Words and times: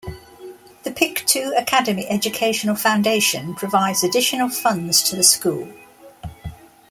The 0.81 0.89
Pictou 0.89 1.53
Academy 1.61 2.07
Educational 2.07 2.75
Foundation 2.75 3.53
provides 3.53 4.03
additional 4.03 4.49
funds 4.49 5.03
to 5.03 5.15
the 5.15 5.21
school. 5.21 5.71